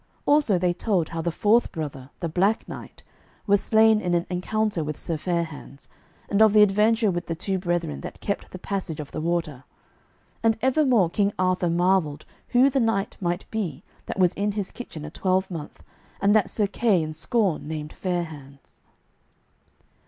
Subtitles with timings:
[0.25, 3.03] Also they told how the fourth brother, the Black Knight,
[3.45, 5.87] was slain in an encounter with Sir Fair hands,
[6.27, 9.63] and of the adventure with the two brethren that kept the passage of the water;
[10.41, 14.71] and ever more King Arthur marvelled who the knight might be that was in his
[14.71, 15.83] kitchen a twelvemonth
[16.19, 18.81] and that Sir Kay in scorn named Fair hands.